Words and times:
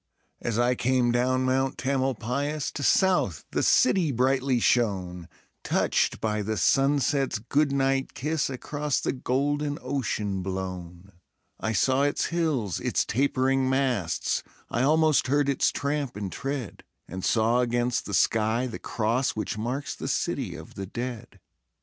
As 0.41 0.57
I 0.57 0.73
came 0.73 1.11
down 1.11 1.43
Mount 1.45 1.77
Tamalpais, 1.77 2.71
To 2.73 2.81
south 2.81 3.45
the 3.51 3.61
city 3.61 4.11
brightly 4.11 4.59
shone, 4.59 5.29
Touched 5.63 6.19
by 6.19 6.41
the 6.41 6.57
sunset's 6.57 7.37
good 7.37 7.71
night 7.71 8.15
kiss 8.15 8.49
Across 8.49 9.01
the 9.01 9.11
golden 9.13 9.77
ocean 9.79 10.41
blown; 10.41 11.11
I 11.59 11.73
saw 11.73 12.01
its 12.01 12.25
hills, 12.33 12.79
its 12.79 13.05
tapering 13.05 13.69
masts, 13.69 14.41
I 14.71 14.81
almost 14.81 15.27
heard 15.27 15.47
its 15.47 15.69
tramp 15.69 16.15
and 16.15 16.31
tread, 16.31 16.83
And 17.07 17.23
saw 17.23 17.59
against 17.59 18.07
the 18.07 18.15
sky 18.15 18.65
the 18.65 18.79
cross 18.79 19.35
Which 19.35 19.55
marks 19.55 19.93
the 19.95 20.07
City 20.07 20.55
of 20.55 20.73
the 20.73 20.87
Dead. 20.87 21.39